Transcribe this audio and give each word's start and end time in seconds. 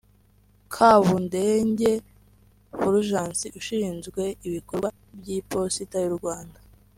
Kabundege 0.73 1.91
Fulgence 2.79 3.47
ushinzwe 3.59 4.23
ibikorwa 4.47 4.89
by’Iposita 5.19 5.97
y’u 6.01 6.15
Rwanda 6.19 6.59